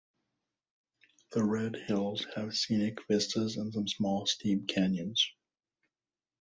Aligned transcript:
The 1.33 1.43
Red 1.45 1.75
Hills 1.75 2.25
have 2.35 2.55
scenic 2.55 3.07
vistas 3.07 3.57
and 3.57 3.71
some 3.71 3.87
small 3.87 4.25
steep 4.25 4.67
canyons. 4.67 5.31